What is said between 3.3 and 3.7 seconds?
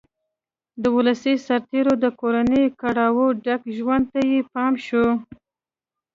ډک